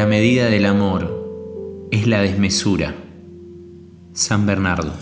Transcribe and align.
La 0.00 0.06
medida 0.06 0.46
del 0.46 0.64
amor 0.64 1.88
es 1.90 2.06
la 2.06 2.22
desmesura. 2.22 2.94
San 4.14 4.46
Bernardo. 4.46 4.94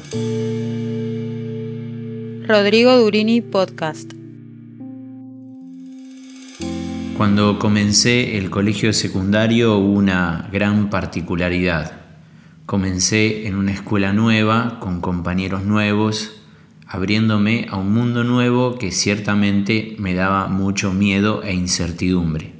Rodrigo 2.48 2.98
Durini 2.98 3.40
Podcast. 3.40 4.12
Cuando 7.16 7.60
comencé 7.60 8.38
el 8.38 8.50
colegio 8.50 8.92
secundario 8.92 9.78
hubo 9.78 9.92
una 9.92 10.48
gran 10.52 10.90
particularidad. 10.90 11.92
Comencé 12.66 13.46
en 13.46 13.54
una 13.54 13.70
escuela 13.70 14.12
nueva, 14.12 14.80
con 14.80 15.00
compañeros 15.00 15.62
nuevos, 15.62 16.42
abriéndome 16.88 17.68
a 17.70 17.76
un 17.76 17.92
mundo 17.92 18.24
nuevo 18.24 18.78
que 18.78 18.90
ciertamente 18.90 19.94
me 20.00 20.14
daba 20.14 20.48
mucho 20.48 20.92
miedo 20.92 21.44
e 21.44 21.54
incertidumbre. 21.54 22.57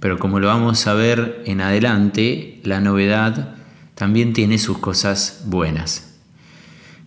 Pero 0.00 0.18
como 0.18 0.40
lo 0.40 0.48
vamos 0.48 0.86
a 0.86 0.94
ver 0.94 1.42
en 1.46 1.60
adelante, 1.60 2.60
la 2.64 2.80
novedad 2.80 3.56
también 3.94 4.32
tiene 4.32 4.58
sus 4.58 4.78
cosas 4.78 5.44
buenas. 5.46 6.18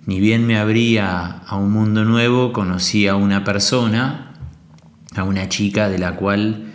Ni 0.05 0.19
bien 0.19 0.47
me 0.47 0.57
abría 0.57 1.43
a 1.45 1.55
un 1.55 1.71
mundo 1.71 2.03
nuevo, 2.03 2.51
conocí 2.51 3.07
a 3.07 3.15
una 3.15 3.43
persona, 3.43 4.33
a 5.15 5.23
una 5.23 5.49
chica 5.49 5.87
de 5.87 5.99
la 5.99 6.15
cual 6.15 6.73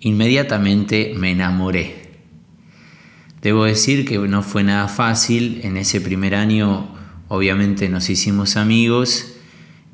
inmediatamente 0.00 1.12
me 1.16 1.32
enamoré. 1.32 2.20
Debo 3.42 3.64
decir 3.64 4.06
que 4.06 4.18
no 4.18 4.42
fue 4.42 4.64
nada 4.64 4.88
fácil, 4.88 5.60
en 5.62 5.76
ese 5.76 6.00
primer 6.00 6.34
año 6.34 6.94
obviamente 7.28 7.88
nos 7.88 8.10
hicimos 8.10 8.56
amigos 8.56 9.34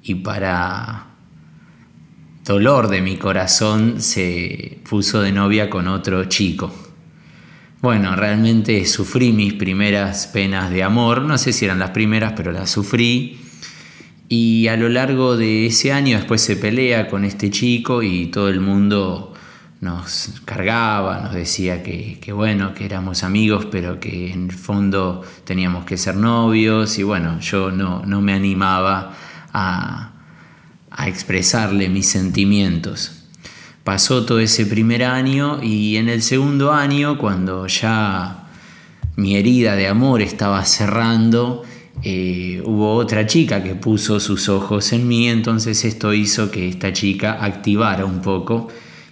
y 0.03 0.17
para 0.17 1.16
dolor 2.47 2.87
de 2.87 3.03
mi 3.03 3.17
corazón 3.17 4.01
se 4.01 4.79
puso 4.89 5.21
de 5.21 5.33
novia 5.33 5.69
con 5.69 5.89
otro 5.89 6.25
chico. 6.27 6.73
Bueno, 7.83 8.15
realmente 8.15 8.87
sufrí 8.87 9.33
mis 9.33 9.53
primeras 9.55 10.29
penas 10.29 10.71
de 10.71 10.85
amor, 10.85 11.23
no 11.23 11.39
sé 11.39 11.53
si 11.53 11.65
eran 11.65 11.81
las 11.81 11.91
primeras, 11.91 12.35
pero 12.37 12.53
las 12.53 12.71
sufrí. 12.71 13.41
Y 14.29 14.69
a 14.69 14.77
lo 14.77 14.89
largo 14.89 15.37
de 15.37 15.67
ese 15.67 15.93
año 15.93 16.17
después 16.17 16.41
se 16.41 16.57
pelea 16.57 17.09
con 17.09 17.25
este 17.25 17.51
chico 17.51 18.03
y 18.03 18.27
todo 18.27 18.49
el 18.49 18.61
mundo 18.61 19.35
nos 19.81 20.41
cargaba, 20.45 21.21
nos 21.21 21.35
decía 21.35 21.83
que, 21.83 22.33
bueno, 22.33 22.75
que 22.75 22.87
éramos 22.87 23.25
amigos, 23.25 23.67
pero 23.71 24.01
que 24.01 24.33
en 24.33 24.51
el 24.51 24.57
fondo 24.57 25.23
teníamos 25.45 25.85
que 25.85 25.97
ser 25.97 26.17
novios 26.17 26.99
y 26.99 27.03
bueno, 27.03 27.41
yo 27.41 27.71
no, 27.71 28.05
no 28.07 28.21
me 28.21 28.33
animaba 28.33 29.15
a, 29.53 30.16
a 30.97 31.09
expresarle 31.09 31.89
mis 31.89 32.09
sentimientos. 32.09 33.13
Pasó 33.85 34.25
todo 34.25 34.41
ese 34.41 34.67
primer 34.67 35.05
año 35.05 35.63
y 35.63 35.97
en 35.97 36.09
el 36.09 36.23
segundo 36.23 36.73
año, 36.73 37.19
cuando 37.19 37.67
ya 37.69 38.49
mi 39.15 39.37
herida 39.37 39.77
de 39.77 39.87
amor 39.87 40.23
estaba 40.23 40.65
cerrando, 40.65 41.63
eh, 42.03 42.61
hubo 42.65 42.95
otra 42.95 43.27
chica 43.27 43.63
que 43.63 43.75
puso 43.75 44.19
sus 44.19 44.49
ojos 44.49 44.93
en 44.93 45.07
mí, 45.07 45.29
entonces 45.29 45.85
esto 45.85 46.13
hizo 46.13 46.51
que 46.51 46.69
esta 46.69 46.93
chica 46.93 47.39
activara 47.41 48.05
un 48.05 48.21
poco 48.23 48.69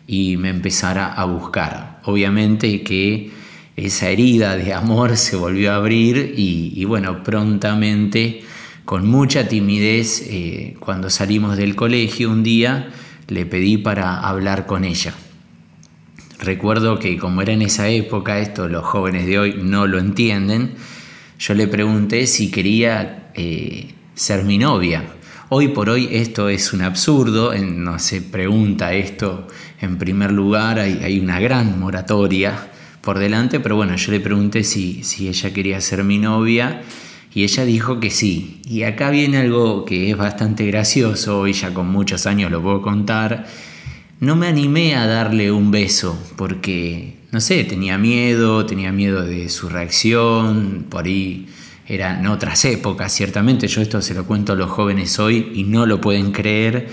y 0.06 0.36
me 0.38 0.48
empezara 0.48 1.12
a 1.12 1.24
buscar. 1.24 2.00
Obviamente 2.04 2.82
que 2.82 3.30
esa 3.76 4.08
herida 4.08 4.56
de 4.56 4.74
amor 4.74 5.16
se 5.16 5.36
volvió 5.36 5.72
a 5.72 5.76
abrir 5.76 6.34
y 6.36 6.84
bueno, 6.84 7.22
prontamente 7.22 8.42
con 8.84 9.06
mucha 9.06 9.48
timidez, 9.48 10.22
eh, 10.28 10.76
cuando 10.78 11.08
salimos 11.08 11.56
del 11.56 11.74
colegio 11.74 12.30
un 12.30 12.42
día, 12.42 12.90
le 13.28 13.46
pedí 13.46 13.78
para 13.78 14.20
hablar 14.20 14.66
con 14.66 14.84
ella. 14.84 15.14
Recuerdo 16.38 16.98
que 16.98 17.16
como 17.16 17.40
era 17.40 17.52
en 17.52 17.62
esa 17.62 17.88
época, 17.88 18.40
esto 18.40 18.68
los 18.68 18.84
jóvenes 18.84 19.26
de 19.26 19.38
hoy 19.38 19.54
no 19.62 19.86
lo 19.86 19.98
entienden, 19.98 20.74
yo 21.38 21.54
le 21.54 21.66
pregunté 21.66 22.26
si 22.26 22.50
quería 22.50 23.30
eh, 23.34 23.94
ser 24.14 24.44
mi 24.44 24.58
novia. 24.58 25.04
Hoy 25.48 25.68
por 25.68 25.88
hoy 25.88 26.08
esto 26.10 26.48
es 26.48 26.72
un 26.72 26.82
absurdo, 26.82 27.54
no 27.54 27.98
se 27.98 28.20
pregunta 28.20 28.92
esto 28.92 29.46
en 29.80 29.98
primer 29.98 30.32
lugar, 30.32 30.78
hay, 30.78 31.20
una 31.20 31.40
gran 31.40 31.78
moratoria 31.78 32.70
por 33.00 33.18
delante, 33.18 33.60
pero 33.60 33.76
bueno, 33.76 33.96
yo 33.96 34.12
le 34.12 34.20
pregunté 34.20 34.64
si, 34.64 35.04
si 35.04 35.28
ella 35.28 35.52
quería 35.52 35.80
ser 35.80 36.04
mi 36.04 36.18
novia 36.18 36.82
y 37.34 37.42
ella 37.42 37.64
dijo 37.64 37.98
que 37.98 38.10
sí. 38.10 38.60
Y 38.68 38.84
acá 38.84 39.10
viene 39.10 39.38
algo 39.38 39.84
que 39.84 40.10
es 40.10 40.16
bastante 40.16 40.64
gracioso, 40.66 41.46
y 41.48 41.52
ya 41.52 41.74
con 41.74 41.90
muchos 41.90 42.26
años 42.26 42.50
lo 42.50 42.62
puedo 42.62 42.80
contar. 42.80 43.46
No 44.20 44.36
me 44.36 44.46
animé 44.46 44.94
a 44.94 45.06
darle 45.06 45.50
un 45.50 45.72
beso 45.72 46.16
porque, 46.36 47.16
no 47.32 47.40
sé, 47.40 47.64
tenía 47.64 47.98
miedo, 47.98 48.64
tenía 48.64 48.92
miedo 48.92 49.22
de 49.22 49.48
su 49.48 49.68
reacción, 49.68 50.86
por 50.88 51.06
ahí 51.06 51.48
eran 51.88 52.24
otras 52.28 52.64
épocas, 52.64 53.12
ciertamente. 53.12 53.66
Yo 53.66 53.82
esto 53.82 54.00
se 54.00 54.14
lo 54.14 54.24
cuento 54.24 54.52
a 54.52 54.56
los 54.56 54.70
jóvenes 54.70 55.18
hoy 55.18 55.50
y 55.54 55.64
no 55.64 55.86
lo 55.86 56.00
pueden 56.00 56.30
creer. 56.30 56.88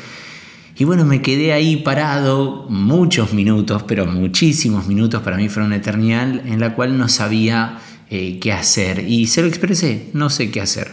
Y 0.75 0.83
bueno, 0.83 1.05
me 1.05 1.21
quedé 1.21 1.53
ahí 1.53 1.77
parado 1.77 2.65
muchos 2.67 3.33
minutos, 3.33 3.83
pero 3.83 4.07
muchísimos 4.07 4.87
minutos, 4.87 5.21
para 5.21 5.37
mí 5.37 5.47
fueron 5.47 5.67
una 5.67 5.75
eternidad, 5.75 6.47
en 6.47 6.59
la 6.59 6.73
cual 6.73 6.97
no 6.97 7.07
sabía 7.07 7.77
eh, 8.11 8.39
qué 8.39 8.51
hacer. 8.51 9.05
Y 9.07 9.27
se 9.27 9.41
lo 9.41 9.47
expresé, 9.47 10.09
no 10.11 10.29
sé 10.29 10.51
qué 10.51 10.59
hacer. 10.59 10.91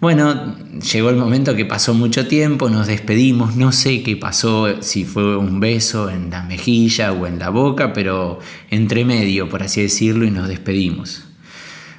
Bueno, 0.00 0.54
llegó 0.92 1.10
el 1.10 1.16
momento 1.16 1.56
que 1.56 1.64
pasó 1.64 1.92
mucho 1.92 2.28
tiempo, 2.28 2.70
nos 2.70 2.86
despedimos, 2.86 3.56
no 3.56 3.72
sé 3.72 4.04
qué 4.04 4.16
pasó, 4.16 4.80
si 4.80 5.04
fue 5.04 5.36
un 5.36 5.58
beso 5.58 6.08
en 6.08 6.30
la 6.30 6.44
mejilla 6.44 7.12
o 7.12 7.26
en 7.26 7.40
la 7.40 7.48
boca, 7.48 7.92
pero 7.92 8.38
entre 8.70 9.04
medio, 9.04 9.48
por 9.48 9.64
así 9.64 9.82
decirlo, 9.82 10.24
y 10.24 10.30
nos 10.30 10.46
despedimos. 10.46 11.24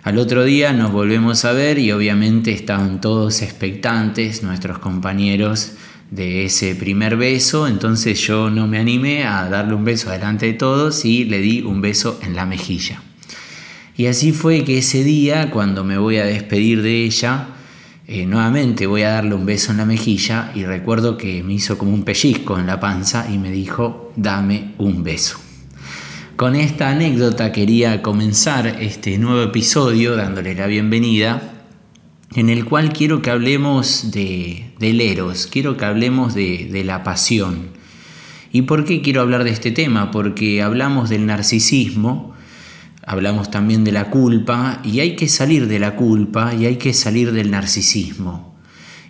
Al 0.04 0.18
otro 0.18 0.46
día 0.46 0.72
nos 0.72 0.94
volvemos 0.94 1.44
a 1.44 1.52
ver 1.52 1.78
y 1.78 1.92
obviamente 1.92 2.54
estaban 2.54 3.02
todos 3.02 3.42
expectantes, 3.42 4.42
nuestros 4.42 4.80
compañeros, 4.80 5.74
de 6.10 6.46
ese 6.46 6.76
primer 6.76 7.18
beso, 7.18 7.68
entonces 7.68 8.26
yo 8.26 8.50
no 8.50 8.68
me 8.68 8.80
animé 8.80 9.26
a 9.26 9.50
darle 9.50 9.76
un 9.76 9.84
beso 9.84 10.10
delante 10.10 10.46
de 10.46 10.54
todos 10.54 11.04
y 11.04 11.26
le 11.26 11.40
di 11.40 11.62
un 11.62 11.82
beso 11.82 12.18
en 12.24 12.38
la 12.38 12.46
mejilla. 12.46 13.02
Y 14.00 14.08
así 14.08 14.32
fue 14.32 14.64
que 14.64 14.78
ese 14.78 15.04
día, 15.04 15.52
cuando 15.52 15.84
me 15.84 15.98
voy 15.98 16.20
a 16.20 16.26
despedir 16.26 16.82
de 16.82 17.04
ella, 17.04 17.48
eh, 18.08 18.26
nuevamente 18.26 18.88
voy 18.88 19.02
a 19.02 19.10
darle 19.10 19.36
un 19.36 19.46
beso 19.46 19.72
en 19.72 19.78
la 19.78 19.86
mejilla 19.86 20.54
y 20.56 20.64
recuerdo 20.64 21.18
que 21.18 21.44
me 21.44 21.56
hizo 21.56 21.78
como 21.78 21.94
un 21.94 22.04
pellizco 22.04 22.58
en 22.58 22.66
la 22.66 22.80
panza 22.80 23.30
y 23.30 23.38
me 23.38 23.52
dijo, 23.52 24.14
dame 24.16 24.72
un 24.78 25.04
beso. 25.04 25.38
Con 26.38 26.56
esta 26.56 26.92
anécdota 26.92 27.52
quería 27.52 28.02
comenzar 28.02 28.68
este 28.68 29.18
nuevo 29.18 29.42
episodio 29.44 30.16
dándole 30.16 30.56
la 30.56 30.68
bienvenida, 30.68 31.66
en 32.36 32.48
el 32.48 32.64
cual 32.64 32.94
quiero 32.94 33.22
que 33.22 33.32
hablemos 33.32 34.12
de, 34.12 34.72
del 34.80 35.02
eros, 35.02 35.46
quiero 35.52 35.76
que 35.76 35.84
hablemos 35.84 36.34
de, 36.36 36.70
de 36.72 36.86
la 36.86 37.04
pasión. 37.04 37.72
¿Y 38.54 38.62
por 38.62 38.86
qué 38.86 39.02
quiero 39.02 39.20
hablar 39.20 39.44
de 39.44 39.50
este 39.50 39.72
tema? 39.72 40.10
Porque 40.10 40.62
hablamos 40.62 41.10
del 41.10 41.26
narcisismo, 41.26 42.39
hablamos 43.10 43.50
también 43.50 43.84
de 43.84 43.92
la 43.92 44.12
culpa 44.12 44.82
y 44.84 45.00
hay 45.00 45.16
que 45.16 45.28
salir 45.28 45.68
de 45.68 45.80
la 45.80 45.96
culpa 45.96 46.54
y 46.54 46.68
hay 46.68 46.76
que 46.76 46.94
salir 46.94 47.32
del 47.32 47.50
narcisismo. 47.50 48.56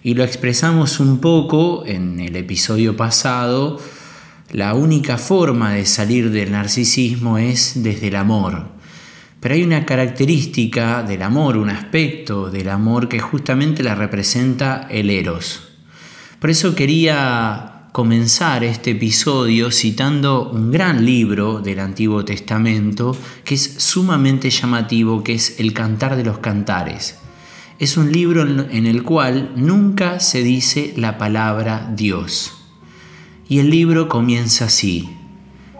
Y 0.01 0.13
lo 0.13 0.23
expresamos 0.23 1.01
un 1.01 1.19
poco 1.19 1.83
en 1.85 2.21
el 2.21 2.37
episodio 2.37 2.95
pasado, 2.95 3.77
la 4.53 4.73
única 4.73 5.17
forma 5.17 5.73
de 5.73 5.85
salir 5.85 6.31
del 6.31 6.53
narcisismo 6.53 7.39
es 7.39 7.83
desde 7.83 8.07
el 8.07 8.15
amor. 8.15 8.69
Pero 9.41 9.55
hay 9.55 9.63
una 9.63 9.85
característica 9.85 11.03
del 11.03 11.21
amor, 11.21 11.57
un 11.57 11.69
aspecto 11.69 12.49
del 12.49 12.69
amor 12.69 13.09
que 13.09 13.19
justamente 13.19 13.83
la 13.83 13.95
representa 13.95 14.87
el 14.89 15.09
eros. 15.09 15.67
Por 16.39 16.49
eso 16.49 16.73
quería 16.73 17.78
comenzar 17.99 18.63
este 18.63 18.91
episodio 18.91 19.71
citando 19.71 20.51
un 20.51 20.71
gran 20.71 21.03
libro 21.03 21.59
del 21.59 21.81
Antiguo 21.81 22.23
Testamento 22.23 23.13
que 23.43 23.55
es 23.55 23.73
sumamente 23.79 24.49
llamativo, 24.49 25.21
que 25.21 25.33
es 25.33 25.59
El 25.59 25.73
Cantar 25.73 26.15
de 26.15 26.23
los 26.23 26.37
Cantares. 26.37 27.17
Es 27.77 27.97
un 27.97 28.09
libro 28.13 28.43
en 28.43 28.85
el 28.85 29.03
cual 29.03 29.51
nunca 29.57 30.21
se 30.21 30.43
dice 30.43 30.93
la 30.95 31.17
palabra 31.17 31.91
Dios. 31.93 32.53
Y 33.49 33.59
el 33.59 33.69
libro 33.69 34.07
comienza 34.07 34.63
así, 34.63 35.09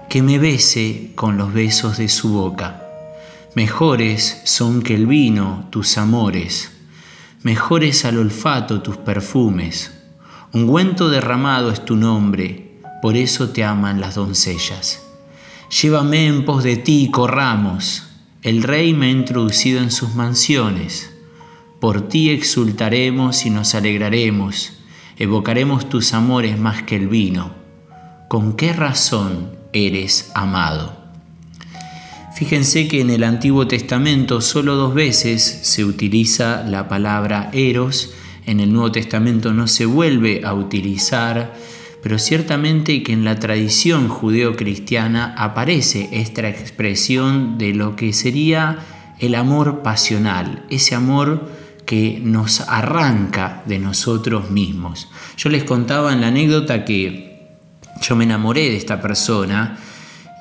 que 0.10 0.21
me 0.21 0.39
bese 0.39 1.13
con 1.16 1.38
los 1.38 1.54
besos 1.54 1.98
de 2.00 2.10
su 2.10 2.33
boca. 2.33 2.83
Mejores 3.56 4.42
son 4.44 4.81
que 4.81 4.94
el 4.94 5.07
vino 5.07 5.69
tus 5.69 5.98
amores, 5.98 6.69
mejores 7.44 8.04
al 8.04 8.18
olfato 8.18 8.81
tus 8.81 8.98
perfumes 8.98 9.99
Ungüento 10.51 11.10
derramado 11.10 11.72
es 11.72 11.86
tu 11.86 11.96
nombre, 11.96 12.81
por 13.04 13.16
eso 13.16 13.50
te 13.50 13.63
aman 13.63 14.01
las 14.01 14.16
doncellas. 14.16 15.04
Llévame 15.69 16.25
en 16.25 16.44
pos 16.44 16.63
de 16.63 16.75
ti 16.75 17.10
corramos. 17.12 18.07
El 18.42 18.63
rey 18.63 18.94
me 18.96 19.07
ha 19.07 19.12
introducido 19.12 19.80
en 19.80 19.92
sus 19.92 20.16
mansiones. 20.16 21.12
Por 21.80 22.10
ti 22.10 22.31
exultaremos 22.31 23.46
y 23.46 23.51
nos 23.51 23.75
alegraremos. 23.75 24.74
Evocaremos 25.18 25.88
tus 25.88 26.16
amores 26.16 26.57
más 26.57 26.81
que 26.81 26.95
el 26.95 27.07
vino. 27.07 27.54
¿Con 28.28 28.54
qué 28.54 28.74
razón 28.74 29.52
eres 29.72 30.31
amado? 30.34 30.98
Fíjense 32.34 32.88
que 32.88 33.02
en 33.02 33.12
el 33.12 33.24
Antiguo 33.24 33.68
Testamento 33.68 34.42
solo 34.42 34.75
dos 34.75 34.95
veces 34.95 35.44
se 35.44 35.86
utiliza 35.86 36.63
la 36.63 36.88
palabra 36.88 37.52
eros, 37.54 38.13
en 38.50 38.60
el 38.60 38.74
Nuevo 38.74 38.92
Testamento 38.92 39.54
no 39.54 39.68
se 39.68 39.86
vuelve 39.86 40.42
a 40.44 40.54
utilizar, 40.54 41.54
pero 42.01 42.18
ciertamente 42.18 43.04
que 43.04 43.13
en 43.13 43.24
la 43.24 43.40
tradición 43.40 44.10
judeo-cristiana 44.10 45.36
aparece 45.38 46.10
esta 46.12 46.50
expresión 46.50 47.60
de 47.60 47.74
lo 47.74 47.96
que 47.96 48.12
sería 48.12 48.80
el 49.19 49.36
amor 49.36 49.84
pasional, 49.84 50.66
ese 50.69 50.96
amor 50.96 51.48
que 51.86 52.19
nos 52.24 52.62
arranca 52.62 53.62
de 53.68 53.78
nosotros 53.78 54.50
mismos. 54.50 55.10
Yo 55.38 55.50
les 55.50 55.63
contaba 55.63 56.12
en 56.12 56.22
la 56.22 56.28
anécdota 56.28 56.86
que 56.86 57.57
yo 58.02 58.16
me 58.16 58.24
enamoré 58.24 58.69
de 58.69 58.78
esta 58.78 59.00
persona, 59.00 59.78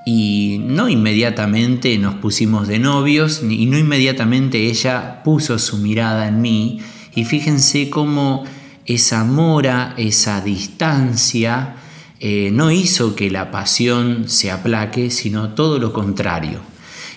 y 0.07 0.63
no 0.65 0.89
inmediatamente 0.89 1.99
nos 1.99 2.15
pusimos 2.15 2.67
de 2.67 2.79
novios 2.79 3.43
y 3.47 3.67
no 3.67 3.77
inmediatamente 3.77 4.57
ella 4.71 5.23
puso 5.23 5.59
su 5.59 5.77
mirada 5.77 6.29
en 6.29 6.41
mí 6.41 6.81
y 7.19 7.25
fíjense 7.25 7.91
cómo 7.91 8.45
esa 8.87 9.25
mora, 9.25 9.93
esa 9.97 10.41
distancia 10.41 11.75
eh, 12.21 12.51
no 12.53 12.71
hizo 12.71 13.17
que 13.17 13.29
la 13.29 13.51
pasión 13.51 14.29
se 14.29 14.53
aplaque, 14.53 15.11
sino 15.11 15.49
todo 15.55 15.81
lo 15.81 15.93
contrario. 15.93 16.61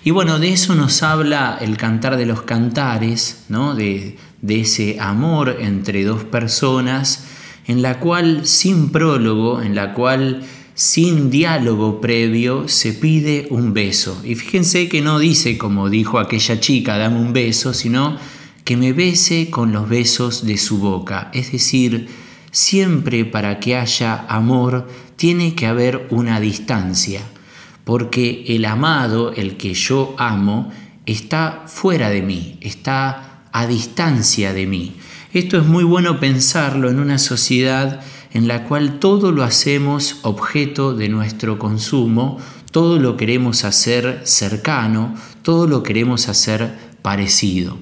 Y 0.04 0.10
bueno, 0.10 0.40
de 0.40 0.54
eso 0.54 0.74
nos 0.74 1.04
habla 1.04 1.60
el 1.62 1.78
cantar 1.78 2.18
de 2.18 2.26
los 2.26 2.42
cantares, 2.42 3.46
¿no? 3.48 3.76
de, 3.76 4.18
de 4.42 4.62
ese 4.62 4.98
amor 5.00 5.58
entre 5.60 6.04
dos 6.04 6.24
personas, 6.24 7.26
en 7.68 7.84
la 7.84 8.00
cual 8.00 8.48
sin 8.48 8.90
prólogo, 8.90 9.62
en 9.62 9.76
la 9.76 9.94
cual 9.94 10.42
sin 10.74 11.30
diálogo 11.30 12.02
previo, 12.02 12.68
se 12.68 12.94
pide 12.94 13.46
un 13.52 13.74
beso. 13.74 14.20
Y 14.24 14.34
fíjense 14.34 14.90
que 14.90 15.02
no 15.02 15.20
dice 15.20 15.60
como 15.60 15.92
dijo 15.92 16.18
aquella 16.18 16.60
chica, 16.60 16.98
dame 16.98 17.20
un 17.20 17.34
beso, 17.34 17.76
sino 17.76 18.18
que 18.64 18.78
me 18.78 18.94
bese 18.94 19.50
con 19.50 19.72
los 19.72 19.90
besos 19.90 20.46
de 20.46 20.58
su 20.58 20.80
boca. 20.80 21.30
Es 21.34 21.52
decir, 21.52 22.08
siempre 22.52 23.26
para 23.26 23.60
que 23.60 23.76
haya 23.76 24.26
amor 24.28 24.88
tiene 25.16 25.56
que 25.56 25.68
haber 25.68 26.08
una 26.10 26.40
distancia, 26.40 27.22
porque 27.84 28.44
el 28.48 28.66
amado, 28.66 29.34
el 29.34 29.58
que 29.58 29.74
yo 29.74 30.16
amo, 30.18 30.72
está 31.06 31.64
fuera 31.66 32.10
de 32.10 32.22
mí, 32.22 32.58
está 32.62 33.44
a 33.52 33.68
distancia 33.68 34.54
de 34.54 34.68
mí. 34.68 34.96
Esto 35.34 35.58
es 35.58 35.66
muy 35.66 35.84
bueno 35.84 36.20
pensarlo 36.20 36.90
en 36.90 37.00
una 37.00 37.18
sociedad 37.18 38.02
en 38.34 38.48
la 38.48 38.64
cual 38.66 39.00
todo 39.00 39.32
lo 39.32 39.44
hacemos 39.44 40.20
objeto 40.24 40.94
de 40.94 41.10
nuestro 41.10 41.60
consumo, 41.60 42.38
todo 42.72 42.98
lo 43.00 43.18
queremos 43.18 43.66
hacer 43.66 44.22
cercano, 44.24 45.16
todo 45.42 45.68
lo 45.68 45.84
queremos 45.84 46.30
hacer 46.30 46.74
parecido. 47.02 47.78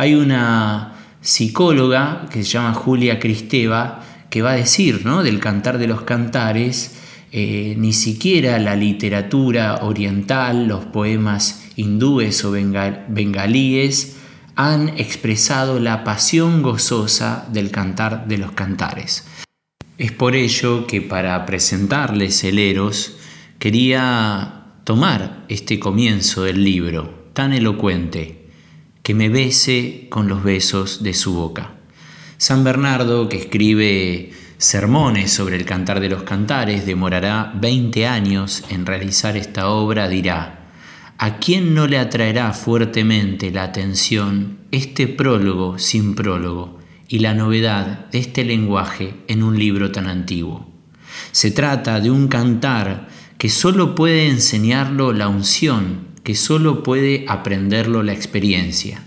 Hay 0.00 0.14
una 0.14 0.94
psicóloga 1.20 2.26
que 2.32 2.42
se 2.42 2.52
llama 2.52 2.72
Julia 2.72 3.18
Cristeva 3.18 4.02
que 4.30 4.40
va 4.40 4.52
a 4.52 4.56
decir 4.56 5.04
¿no? 5.04 5.22
del 5.22 5.40
cantar 5.40 5.76
de 5.76 5.88
los 5.88 6.00
cantares, 6.00 6.96
eh, 7.32 7.74
ni 7.76 7.92
siquiera 7.92 8.58
la 8.60 8.76
literatura 8.76 9.80
oriental, 9.82 10.66
los 10.66 10.86
poemas 10.86 11.66
hindúes 11.76 12.42
o 12.46 12.50
bengalíes, 12.50 14.16
han 14.54 14.88
expresado 14.88 15.78
la 15.78 16.02
pasión 16.02 16.62
gozosa 16.62 17.46
del 17.52 17.70
cantar 17.70 18.26
de 18.26 18.38
los 18.38 18.52
cantares. 18.52 19.26
Es 19.98 20.12
por 20.12 20.34
ello 20.34 20.86
que 20.86 21.02
para 21.02 21.44
presentarles 21.44 22.42
el 22.44 22.58
Eros 22.58 23.18
quería 23.58 24.62
tomar 24.84 25.44
este 25.50 25.78
comienzo 25.78 26.44
del 26.44 26.64
libro 26.64 27.28
tan 27.34 27.52
elocuente, 27.52 28.39
que 29.02 29.14
me 29.14 29.28
bese 29.28 30.06
con 30.10 30.28
los 30.28 30.42
besos 30.42 31.02
de 31.02 31.14
su 31.14 31.34
boca. 31.34 31.72
San 32.36 32.64
Bernardo, 32.64 33.28
que 33.28 33.36
escribe 33.36 34.32
sermones 34.58 35.32
sobre 35.32 35.56
el 35.56 35.64
cantar 35.64 36.00
de 36.00 36.08
los 36.08 36.22
cantares, 36.22 36.86
demorará 36.86 37.52
20 37.54 38.06
años 38.06 38.64
en 38.70 38.86
realizar 38.86 39.36
esta 39.36 39.68
obra, 39.68 40.08
dirá, 40.08 40.70
¿a 41.18 41.38
quién 41.38 41.74
no 41.74 41.86
le 41.86 41.98
atraerá 41.98 42.52
fuertemente 42.52 43.50
la 43.50 43.64
atención 43.64 44.58
este 44.70 45.06
prólogo 45.06 45.78
sin 45.78 46.14
prólogo? 46.14 46.80
y 47.10 47.18
la 47.18 47.34
novedad 47.34 48.06
de 48.12 48.20
este 48.20 48.44
lenguaje 48.44 49.14
en 49.26 49.42
un 49.42 49.58
libro 49.58 49.90
tan 49.90 50.06
antiguo. 50.06 50.70
Se 51.32 51.50
trata 51.50 52.00
de 52.00 52.08
un 52.08 52.28
cantar 52.28 53.08
que 53.36 53.48
solo 53.48 53.96
puede 53.96 54.28
enseñarlo 54.28 55.12
la 55.12 55.26
unción, 55.26 56.06
que 56.22 56.34
solo 56.34 56.82
puede 56.82 57.24
aprenderlo 57.28 58.02
la 58.02 58.12
experiencia. 58.12 59.02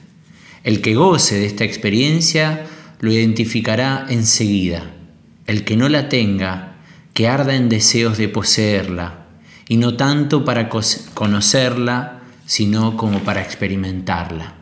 El 0.64 0.82
que 0.82 0.96
goce 0.96 1.36
de 1.36 1.46
esta 1.46 1.64
experiencia 1.64 2.66
lo 3.00 3.12
identificará 3.12 4.06
enseguida. 4.10 4.92
El 5.46 5.66
que 5.66 5.76
no 5.76 5.90
la 5.90 6.10
tenga, 6.10 6.78
que 7.14 7.28
arda 7.28 7.56
en 7.56 7.70
deseos 7.70 8.18
de 8.18 8.30
poseerla, 8.30 9.28
y 9.68 9.78
no 9.78 9.96
tanto 9.96 10.46
para 10.46 10.70
conocerla, 11.14 12.22
sino 12.46 12.98
como 12.98 13.20
para 13.20 13.42
experimentarla. 13.42 14.56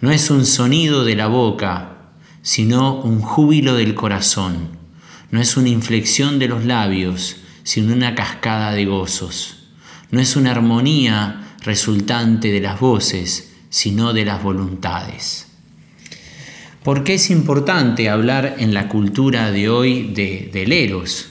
No 0.00 0.10
es 0.10 0.30
un 0.30 0.44
sonido 0.44 1.04
de 1.04 1.16
la 1.16 1.26
boca, 1.26 1.96
sino 2.42 3.00
un 3.00 3.20
júbilo 3.20 3.74
del 3.74 3.94
corazón. 3.94 4.76
No 5.30 5.40
es 5.40 5.56
una 5.56 5.68
inflexión 5.68 6.38
de 6.38 6.48
los 6.48 6.64
labios, 6.64 7.36
sino 7.62 7.92
una 7.92 8.14
cascada 8.14 8.72
de 8.72 8.84
gozos. 8.84 9.64
No 10.10 10.20
es 10.20 10.36
una 10.36 10.52
armonía 10.52 11.55
resultante 11.66 12.50
de 12.50 12.60
las 12.60 12.80
voces, 12.80 13.52
sino 13.68 14.12
de 14.12 14.24
las 14.24 14.42
voluntades. 14.42 15.48
¿Por 16.82 17.02
qué 17.02 17.14
es 17.14 17.30
importante 17.30 18.08
hablar 18.08 18.54
en 18.58 18.72
la 18.72 18.88
cultura 18.88 19.50
de 19.50 19.68
hoy 19.68 20.04
de, 20.14 20.48
del 20.52 20.72
eros? 20.72 21.30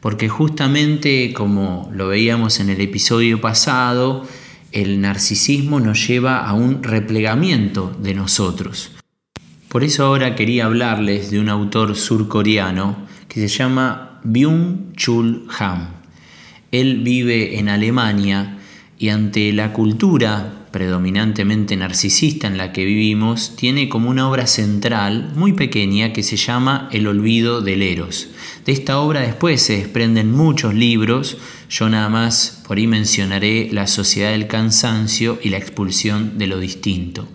Porque 0.00 0.28
justamente 0.30 1.34
como 1.34 1.90
lo 1.92 2.08
veíamos 2.08 2.58
en 2.58 2.70
el 2.70 2.80
episodio 2.80 3.40
pasado, 3.40 4.26
el 4.72 5.00
narcisismo 5.02 5.78
nos 5.78 6.08
lleva 6.08 6.46
a 6.46 6.54
un 6.54 6.82
replegamiento 6.82 7.94
de 8.00 8.14
nosotros. 8.14 8.92
Por 9.68 9.84
eso 9.84 10.06
ahora 10.06 10.34
quería 10.34 10.64
hablarles 10.64 11.30
de 11.30 11.40
un 11.40 11.50
autor 11.50 11.96
surcoreano 11.96 13.06
que 13.28 13.40
se 13.40 13.48
llama 13.48 14.20
Byung-Chul 14.24 15.48
Han. 15.58 15.88
Él 16.72 17.02
vive 17.02 17.58
en 17.58 17.68
Alemania 17.68 18.58
y 19.04 19.10
ante 19.10 19.52
la 19.52 19.74
cultura 19.74 20.64
predominantemente 20.70 21.76
narcisista 21.76 22.46
en 22.46 22.56
la 22.56 22.72
que 22.72 22.86
vivimos, 22.86 23.54
tiene 23.54 23.90
como 23.90 24.08
una 24.08 24.30
obra 24.30 24.46
central 24.46 25.30
muy 25.36 25.52
pequeña 25.52 26.14
que 26.14 26.22
se 26.22 26.38
llama 26.38 26.88
El 26.90 27.06
olvido 27.06 27.60
del 27.60 27.82
Eros. 27.82 28.28
De 28.64 28.72
esta 28.72 28.98
obra 28.98 29.20
después 29.20 29.60
se 29.60 29.76
desprenden 29.76 30.32
muchos 30.32 30.72
libros, 30.72 31.36
yo 31.68 31.90
nada 31.90 32.08
más 32.08 32.62
por 32.66 32.78
ahí 32.78 32.86
mencionaré 32.86 33.68
La 33.72 33.88
sociedad 33.88 34.30
del 34.30 34.46
cansancio 34.46 35.38
y 35.42 35.50
la 35.50 35.58
expulsión 35.58 36.38
de 36.38 36.46
lo 36.46 36.58
distinto. 36.58 37.28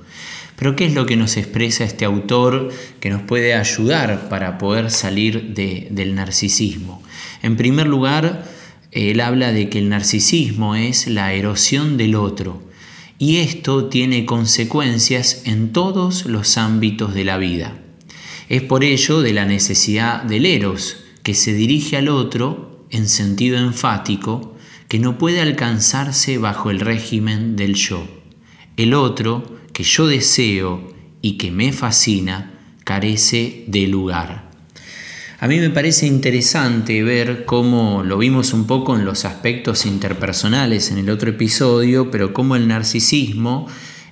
Pero 0.56 0.76
¿qué 0.76 0.88
es 0.88 0.96
lo 0.96 1.06
que 1.06 1.18
nos 1.18 1.38
expresa 1.38 1.84
este 1.84 2.04
autor 2.04 2.70
que 3.00 3.12
nos 3.12 3.22
puede 3.22 3.54
ayudar 3.54 4.28
para 4.28 4.58
poder 4.58 4.90
salir 4.90 5.54
del 5.54 6.16
narcisismo? 6.16 7.04
En 7.44 7.58
primer 7.58 7.86
lugar, 7.86 8.59
él 8.92 9.22
habla 9.22 9.52
de 9.52 9.70
que 9.70 9.80
el 9.80 9.90
narcisismo 9.90 10.76
es 10.76 11.08
la 11.08 11.34
erosión 11.34 11.98
del 11.98 12.16
otro 12.16 12.64
y 13.20 13.38
esto 13.38 13.86
tiene 13.86 14.26
consecuencias 14.26 15.42
en 15.46 15.74
todos 15.74 16.26
los 16.26 16.58
ámbitos 16.58 17.14
de 17.14 17.26
la 17.26 17.38
vida. 17.38 17.78
Es 18.48 18.64
por 18.64 18.84
ello 18.84 19.22
de 19.22 19.34
la 19.34 19.46
necesidad 19.46 20.24
del 20.24 20.46
eros, 20.46 20.98
que 21.22 21.34
se 21.36 21.54
dirige 21.54 21.98
al 21.98 22.08
otro 22.08 22.86
en 22.90 23.08
sentido 23.08 23.58
enfático, 23.58 24.56
que 24.88 25.00
no 25.00 25.18
puede 25.18 25.42
alcanzarse 25.42 26.38
bajo 26.40 26.72
el 26.72 26.80
régimen 26.80 27.56
del 27.56 27.76
yo. 27.76 28.08
El 28.78 28.94
otro 28.94 29.60
que 29.74 29.84
yo 29.84 30.08
deseo 30.08 30.94
y 31.22 31.34
que 31.34 31.52
me 31.52 31.74
fascina 31.74 32.54
carece 32.86 33.66
de 33.68 33.86
lugar. 33.88 34.49
A 35.42 35.48
mí 35.48 35.58
me 35.58 35.70
parece 35.70 36.06
interesante 36.06 37.02
ver 37.02 37.46
cómo 37.46 38.04
lo 38.04 38.18
vimos 38.18 38.52
un 38.52 38.68
poco 38.68 38.98
en 38.98 39.06
los 39.06 39.24
aspectos 39.24 39.86
interpersonales 39.86 40.92
en 40.92 40.98
el 40.98 41.10
otro 41.10 41.30
episodio, 41.30 42.12
pero 42.12 42.34
cómo 42.34 42.58
el 42.58 42.68
narcisismo, 42.68 43.66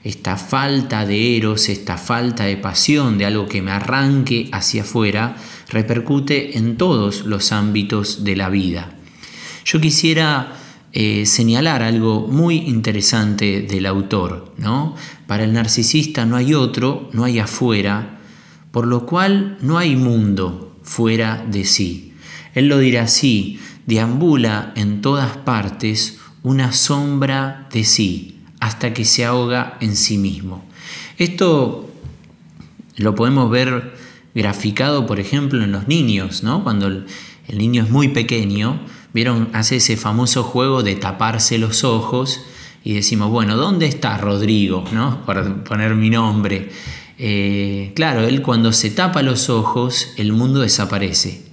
esta 0.06 0.38
falta 0.38 1.06
de 1.06 1.36
eros, 1.36 1.68
esta 1.68 1.98
falta 1.98 2.46
de 2.46 2.56
pasión, 2.56 3.18
de 3.18 3.26
algo 3.26 3.46
que 3.46 3.62
me 3.62 3.72
arranque 3.72 4.48
hacia 4.54 4.84
afuera, 4.84 5.36
repercute 5.68 6.58
en 6.58 6.78
todos 6.78 7.26
los 7.26 7.52
ámbitos 7.52 8.24
de 8.24 8.38
la 8.38 8.48
vida. 8.48 8.96
Yo 9.66 9.82
quisiera 9.82 10.54
eh, 10.94 11.26
señalar 11.26 11.84
algo 11.84 12.26
muy 12.28 12.56
interesante 12.56 13.64
del 13.64 13.86
autor. 13.86 14.54
¿no? 14.58 14.96
Para 15.28 15.44
el 15.44 15.52
narcisista 15.52 16.26
no 16.26 16.38
hay 16.38 16.54
otro, 16.54 17.10
no 17.12 17.26
hay 17.26 17.40
afuera, 17.40 18.22
por 18.72 18.88
lo 18.88 19.06
cual 19.06 19.58
no 19.60 19.78
hay 19.78 19.98
mundo 19.98 20.67
fuera 20.88 21.46
de 21.46 21.66
sí. 21.66 22.14
Él 22.56 22.70
lo 22.70 22.80
dirá 22.80 23.04
así, 23.04 23.60
deambula 23.86 24.72
en 24.76 25.02
todas 25.02 25.36
partes 25.38 26.20
una 26.44 26.72
sombra 26.72 27.68
de 27.72 27.84
sí, 27.84 28.40
hasta 28.62 28.94
que 28.94 29.04
se 29.04 29.26
ahoga 29.26 29.78
en 29.82 29.96
sí 29.98 30.18
mismo. 30.18 30.64
Esto 31.18 31.92
lo 32.96 33.16
podemos 33.16 33.52
ver 33.52 33.96
graficado, 34.34 35.06
por 35.06 35.20
ejemplo, 35.20 35.62
en 35.64 35.74
los 35.74 35.88
niños, 35.88 36.42
¿no? 36.42 36.64
Cuando 36.64 36.88
el, 36.88 37.06
niño 37.50 37.84
es 37.84 37.90
muy 37.90 38.08
pequeño, 38.08 38.80
vieron, 39.14 39.50
hace 39.54 39.76
ese 39.76 39.98
famoso 39.98 40.44
juego 40.44 40.84
de 40.84 40.96
taparse 40.96 41.58
los 41.58 41.84
ojos 41.84 42.42
y 42.84 42.94
decimos, 42.94 43.30
bueno, 43.30 43.58
¿dónde 43.58 43.88
está 43.88 44.18
Rodrigo? 44.18 44.86
¿no? 44.94 45.26
Para 45.26 45.64
poner 45.64 45.96
mi 45.96 46.10
nombre. 46.10 46.70
Eh, 47.18 47.94
claro, 47.96 48.22
él 48.22 48.42
cuando 48.42 48.72
se 48.74 48.92
tapa 48.92 49.22
los 49.22 49.50
ojos, 49.50 50.10
el 50.18 50.34
mundo 50.34 50.62
desaparece. 50.62 51.48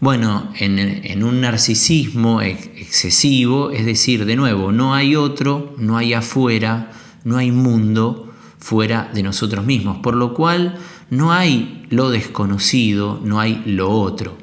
Bueno, 0.00 0.52
en, 0.60 1.24
un 1.24 1.40
narcisismo 1.40 2.40
excesivo, 2.40 3.72
es 3.72 3.84
decir, 3.84 4.26
de 4.26 4.36
nuevo, 4.36 4.70
no 4.70 4.94
hay 4.94 5.16
otro, 5.16 5.74
no 5.76 5.96
hay 5.96 6.14
afuera, 6.14 6.92
no 7.24 7.36
hay 7.36 7.50
mundo 7.50 8.32
fuera 8.60 9.10
de 9.12 9.24
nosotros 9.24 9.66
mismos, 9.66 9.98
por 9.98 10.14
lo 10.14 10.34
cual 10.34 10.78
no 11.10 11.32
hay 11.32 11.84
lo 11.90 12.10
desconocido, 12.10 13.20
no 13.24 13.40
hay 13.40 13.60
lo 13.66 13.90
otro. 13.90 14.38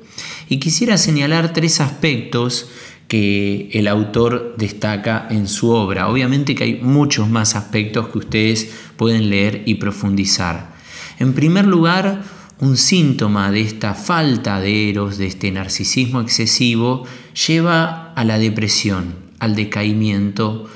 Y 0.50 0.60
quisiera 0.60 0.98
señalar 0.98 1.54
tres 1.54 1.80
aspectos 1.80 2.68
que 3.08 3.70
el 3.74 3.88
autor 3.88 4.56
destaca 4.58 5.28
en 5.30 5.48
su 5.48 5.70
obra. 5.70 6.10
Obviamente 6.10 6.56
que 6.56 6.64
hay 6.64 6.80
muchos 6.82 7.30
más 7.30 7.56
aspectos 7.56 8.10
que 8.10 8.18
ustedes 8.18 8.72
pueden 8.98 9.30
leer 9.30 9.64
y 9.66 9.76
profundizar. 9.76 10.74
En 11.20 11.34
primer 11.34 11.66
lugar, 11.66 12.24
un 12.60 12.78
síntoma 12.78 13.52
de 13.52 13.62
esta 13.62 13.94
falta 13.94 14.60
de 14.60 14.90
eros, 14.90 15.18
de 15.18 15.28
este 15.28 15.52
narcisismo 15.52 16.22
excesivo, 16.22 17.06
lleva 17.48 18.14
a 18.14 18.24
la 18.24 18.40
depresión, 18.40 19.16
al 19.40 19.56
decaimiento. 19.56 20.68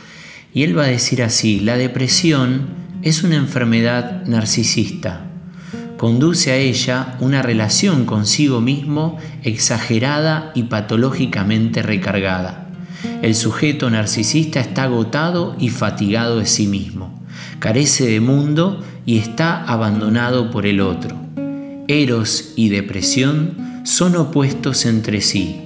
Y 0.53 0.63
él 0.63 0.77
va 0.77 0.83
a 0.83 0.87
decir 0.87 1.23
así, 1.23 1.59
la 1.59 1.77
depresión 1.77 2.69
es 3.01 3.23
una 3.23 3.35
enfermedad 3.35 4.25
narcisista. 4.25 5.28
Conduce 5.99 6.53
a 6.53 6.55
ella 6.55 7.17
una 7.19 7.41
relación 7.41 8.05
consigo 8.05 8.61
mismo 8.61 9.17
exagerada 9.43 10.53
y 10.55 10.63
patológicamente 10.63 11.81
recargada. 11.81 12.69
El 13.21 13.35
sujeto 13.35 13.89
narcisista 13.89 14.61
está 14.61 14.83
agotado 14.83 15.57
y 15.59 15.67
fatigado 15.67 16.39
de 16.39 16.45
sí 16.45 16.67
mismo, 16.67 17.21
carece 17.59 18.07
de 18.07 18.21
mundo 18.21 18.81
y 19.05 19.17
está 19.17 19.61
abandonado 19.65 20.51
por 20.51 20.65
el 20.65 20.79
otro. 20.79 21.17
Eros 21.89 22.53
y 22.55 22.69
depresión 22.69 23.81
son 23.83 24.15
opuestos 24.15 24.85
entre 24.85 25.19
sí. 25.19 25.59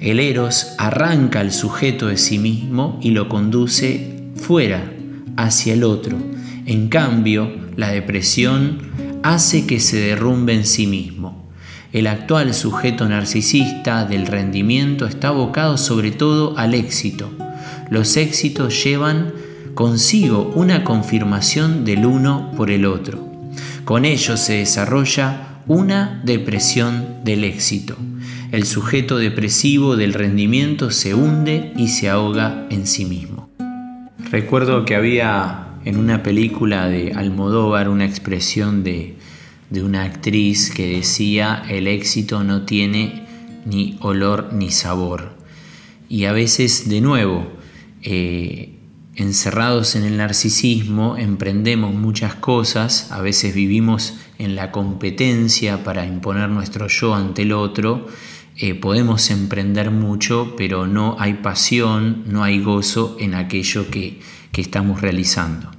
El 0.00 0.18
Eros 0.18 0.74
arranca 0.78 1.38
al 1.38 1.52
sujeto 1.52 2.08
de 2.08 2.16
sí 2.16 2.40
mismo 2.40 2.98
y 3.00 3.12
lo 3.12 3.28
conduce 3.28 4.32
fuera, 4.34 4.92
hacia 5.36 5.74
el 5.74 5.84
otro. 5.84 6.18
En 6.66 6.88
cambio, 6.88 7.54
la 7.76 7.92
depresión 7.92 8.96
hace 9.34 9.66
que 9.66 9.80
se 9.80 9.98
derrumbe 9.98 10.54
en 10.54 10.64
sí 10.64 10.86
mismo. 10.86 11.46
El 11.92 12.06
actual 12.06 12.54
sujeto 12.54 13.08
narcisista 13.08 14.04
del 14.04 14.26
rendimiento 14.26 15.06
está 15.06 15.28
abocado 15.28 15.78
sobre 15.78 16.12
todo 16.12 16.56
al 16.56 16.74
éxito. 16.74 17.30
Los 17.90 18.16
éxitos 18.16 18.84
llevan 18.84 19.32
consigo 19.74 20.52
una 20.54 20.84
confirmación 20.84 21.84
del 21.84 22.06
uno 22.06 22.52
por 22.56 22.70
el 22.70 22.86
otro. 22.86 23.26
Con 23.84 24.04
ello 24.04 24.36
se 24.36 24.54
desarrolla 24.54 25.62
una 25.66 26.20
depresión 26.24 27.24
del 27.24 27.44
éxito. 27.44 27.96
El 28.52 28.64
sujeto 28.64 29.18
depresivo 29.18 29.96
del 29.96 30.14
rendimiento 30.14 30.90
se 30.92 31.14
hunde 31.14 31.72
y 31.76 31.88
se 31.88 32.08
ahoga 32.08 32.66
en 32.70 32.86
sí 32.86 33.04
mismo. 33.04 33.50
Recuerdo 34.30 34.84
que 34.84 34.94
había 34.94 35.65
en 35.86 35.96
una 35.96 36.22
película 36.22 36.88
de 36.88 37.12
Almodóvar 37.12 37.88
una 37.88 38.04
expresión 38.04 38.82
de, 38.82 39.14
una 39.70 40.02
actriz 40.02 40.70
que 40.70 40.96
decía 40.96 41.62
el 41.68 41.86
éxito 41.86 42.44
no 42.44 42.66
tiene 42.66 43.24
ni 43.64 43.96
olor 44.00 44.52
ni 44.52 44.70
sabor. 44.70 45.36
Y 46.08 46.24
a 46.24 46.32
veces, 46.32 46.88
de 46.88 47.00
nuevo, 47.00 47.46
eh, 48.02 48.74
encerrados 49.14 49.96
en 49.96 50.02
el 50.02 50.16
narcisismo, 50.16 51.16
emprendemos 51.16 51.94
muchas 51.94 52.34
cosas, 52.34 53.10
a 53.12 53.22
veces 53.22 53.54
vivimos 53.54 54.14
en 54.38 54.56
la 54.56 54.72
competencia 54.72 55.84
para 55.84 56.04
imponer 56.04 56.50
nuestro 56.50 56.88
yo 56.88 57.14
ante 57.14 57.42
el 57.42 57.52
otro, 57.52 58.06
eh, 58.58 58.74
podemos 58.74 59.30
emprender 59.30 59.90
mucho, 59.92 60.54
pero 60.56 60.86
no 60.86 61.16
hay 61.18 61.34
pasión, 61.34 62.24
no 62.26 62.42
hay 62.42 62.60
gozo 62.60 63.16
en 63.20 63.34
aquello 63.34 63.88
que, 63.90 64.20
estamos 64.56 65.02
realizando. 65.02 65.75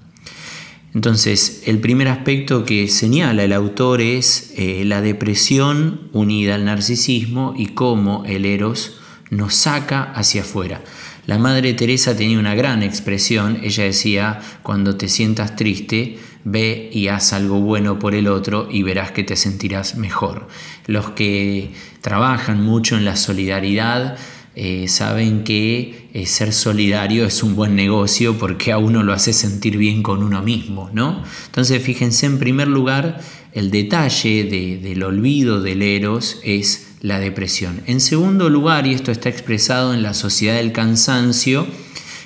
Entonces, 0.97 1.61
el 1.67 1.77
primer 1.77 2.07
aspecto 2.07 2.65
que 2.65 2.87
señala 2.87 3.43
el 3.43 3.53
autor 3.53 4.01
es 4.01 4.51
eh, 4.55 4.81
la 4.83 4.99
depresión 5.03 6.09
unida 6.11 6.55
al 6.55 6.65
narcisismo 6.65 7.53
y 7.55 7.67
cómo 7.67 8.23
el 8.25 8.47
eros 8.47 8.97
nos 9.29 9.53
saca 9.53 10.01
hacia 10.01 10.41
afuera. 10.41 10.81
La 11.27 11.37
Madre 11.37 11.75
Teresa 11.75 12.17
tenía 12.17 12.39
una 12.39 12.55
gran 12.55 12.81
expresión, 12.81 13.59
ella 13.61 13.83
decía, 13.83 14.39
cuando 14.63 14.97
te 14.97 15.07
sientas 15.07 15.55
triste, 15.55 16.17
ve 16.45 16.89
y 16.91 17.09
haz 17.09 17.31
algo 17.31 17.59
bueno 17.59 17.99
por 17.99 18.15
el 18.15 18.27
otro 18.27 18.67
y 18.71 18.81
verás 18.81 19.11
que 19.11 19.23
te 19.23 19.35
sentirás 19.35 19.97
mejor. 19.97 20.47
Los 20.87 21.11
que 21.11 21.73
trabajan 22.01 22.63
mucho 22.63 22.97
en 22.97 23.05
la 23.05 23.17
solidaridad 23.17 24.17
eh, 24.59 24.87
saben 24.87 25.43
que 25.43 26.09
eh, 26.13 26.25
ser 26.25 26.51
solidario 26.51 27.25
es 27.25 27.43
un 27.43 27.55
buen 27.55 27.75
negocio 27.75 28.39
porque 28.39 28.71
a 28.71 28.79
uno 28.79 29.03
lo 29.03 29.13
hace 29.13 29.31
sentir 29.31 29.77
bien 29.77 30.01
con 30.01 30.23
uno 30.23 30.41
mismo, 30.41 30.89
¿no? 30.93 31.21
Entonces 31.45 31.79
fíjense 31.83 32.25
en 32.25 32.39
primer 32.39 32.67
lugar, 32.67 33.21
el 33.53 33.69
detalle 33.69 34.79
del 34.81 35.03
olvido 35.03 35.61
del 35.61 35.83
eros 35.83 36.39
es 36.43 36.87
la 37.01 37.19
depresión. 37.19 37.83
En 37.85 38.01
segundo 38.01 38.49
lugar, 38.49 38.87
y 38.87 38.95
esto 38.95 39.11
está 39.11 39.29
expresado 39.29 39.93
en 39.93 40.01
la 40.01 40.15
sociedad 40.15 40.55
del 40.55 40.71
cansancio, 40.71 41.67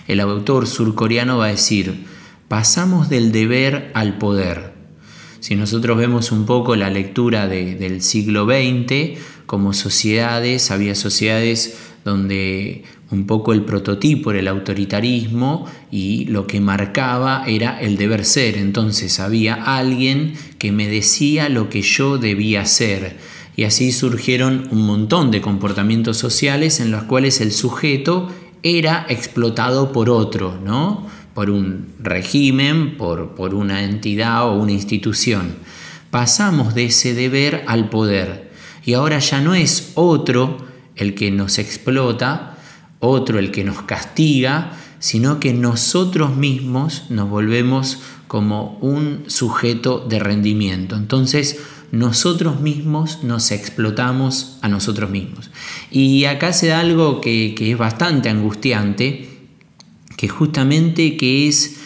el 0.08 0.22
autor 0.22 0.68
surcoreano 0.68 1.40
va 1.40 1.48
a 1.48 1.50
decir, 1.50 2.06
pasamos 2.48 3.10
del 3.10 3.34
deber 3.34 3.92
al 3.94 4.18
poder. 4.18 4.71
Si 5.42 5.56
nosotros 5.56 5.98
vemos 5.98 6.32
un 6.32 6.46
poco 6.46 6.76
la 6.76 6.92
lectura 6.92 7.48
del 7.48 8.04
siglo 8.04 8.46
XX, 8.46 9.20
como 9.48 9.74
sociedades, 9.74 10.70
había 10.70 10.94
sociedades 10.94 11.78
donde 12.06 12.84
un 13.10 13.26
poco 13.26 13.52
el 13.52 13.64
prototipo 13.64 14.30
era 14.30 14.40
el 14.40 14.48
autoritarismo 14.48 15.66
y 15.92 16.26
lo 16.26 16.46
que 16.46 16.62
marcaba 16.62 17.44
era 17.48 17.82
el 17.82 17.98
deber 17.98 18.24
ser. 18.24 18.56
Entonces 18.56 19.20
había 19.20 19.56
alguien 19.56 20.36
que 20.60 20.72
me 20.72 20.88
decía 20.88 21.50
lo 21.50 21.70
que 21.70 21.82
yo 21.82 22.20
debía 22.20 22.62
hacer 22.62 23.18
y 23.56 23.64
así 23.64 23.92
surgieron 23.92 24.68
un 24.70 24.86
montón 24.86 25.32
de 25.32 25.42
comportamientos 25.42 26.18
sociales 26.18 26.80
en 26.80 26.92
los 26.92 27.04
cuales 27.04 27.42
el 27.42 27.52
sujeto 27.52 28.30
era 28.62 29.08
explotado 29.10 29.92
por 29.92 30.12
otro, 30.12 30.60
¿no? 30.64 31.08
Por 31.34 31.50
un 31.50 31.88
régimen, 32.00 32.98
por, 32.98 33.36
por 33.36 33.54
una 33.54 33.84
entidad 33.84 34.48
o 34.48 34.54
una 34.60 34.72
institución. 34.72 35.56
Pasamos 36.10 36.76
de 36.76 36.86
ese 36.86 37.14
deber 37.14 37.64
al 37.68 37.90
poder 37.90 38.52
y 38.86 38.94
ahora 38.94 39.20
ya 39.20 39.42
no 39.42 39.54
es 39.54 39.92
otro 39.96 40.58
el 40.96 41.16
que 41.16 41.32
nos 41.32 41.60
explota, 41.60 42.58
otro 43.00 43.40
el 43.40 43.52
que 43.52 43.64
nos 43.64 43.82
castiga, 43.84 44.74
sino 45.00 45.40
que 45.40 45.54
nosotros 45.54 46.36
mismos 46.36 47.06
nos 47.10 47.30
volvemos 47.30 48.00
como 48.28 48.78
un 48.82 49.24
sujeto 49.28 50.06
de 50.08 50.20
rendimiento. 50.20 50.96
Entonces, 50.96 51.60
nosotros 51.92 52.62
mismos 52.62 53.24
nos 53.24 53.52
explotamos 53.52 54.58
a 54.62 54.70
nosotros 54.70 55.10
mismos. 55.10 55.52
Y 55.92 56.26
acá 56.26 56.54
se 56.54 56.68
da 56.68 56.80
algo 56.80 57.20
que, 57.20 57.54
es 57.60 57.78
bastante 57.78 58.30
angustiante, 58.30 59.31
que 60.22 60.30
justamente 60.30 61.18
que 61.18 61.48
es 61.48 61.78